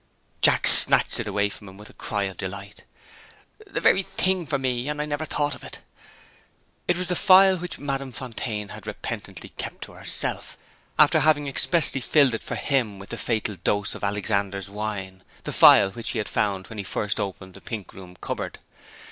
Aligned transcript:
Jack 0.41 0.65
snatched 0.65 1.19
it 1.19 1.27
away 1.27 1.47
from 1.47 1.69
him, 1.69 1.77
with 1.77 1.91
a 1.91 1.93
cry 1.93 2.23
of 2.23 2.35
delight. 2.37 2.83
"The 3.67 3.79
very 3.79 4.01
thing 4.01 4.47
for 4.47 4.57
me 4.57 4.87
and 4.89 4.99
I 4.99 5.05
never 5.05 5.25
thought 5.25 5.53
of 5.53 5.63
it!" 5.63 5.77
It 6.87 6.97
was 6.97 7.07
the 7.07 7.15
phial 7.15 7.57
which 7.57 7.77
Madame 7.77 8.11
Fontaine 8.11 8.69
had 8.69 8.87
repentantly 8.87 9.49
kept 9.49 9.83
to 9.83 9.91
herself, 9.91 10.57
after 10.97 11.19
having 11.19 11.47
expressly 11.47 12.01
filled 12.01 12.33
it 12.33 12.41
for 12.41 12.55
him 12.55 12.97
with 12.97 13.09
the 13.09 13.17
fatal 13.19 13.57
dose 13.63 13.93
of 13.93 14.03
"Alexander's 14.03 14.71
Wine" 14.71 15.21
the 15.43 15.53
phial 15.53 15.91
which 15.91 16.09
he 16.09 16.17
had 16.17 16.27
found, 16.27 16.65
when 16.69 16.79
he 16.79 16.83
first 16.83 17.19
opened 17.19 17.53
the 17.53 17.61
"Pink 17.61 17.93
Room 17.93 18.15
Cupboard." 18.15 18.57